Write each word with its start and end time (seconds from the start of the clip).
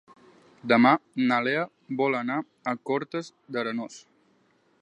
Demà 0.71 0.93
na 1.31 1.37
Lea 1.49 1.67
vol 2.01 2.19
anar 2.23 2.39
a 2.73 2.77
Cortes 2.91 3.33
d'Arenós. 3.55 4.01